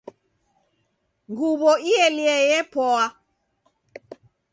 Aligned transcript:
Nguwo 1.29 1.71
ielie 1.91 2.35
yepoa 2.51 3.05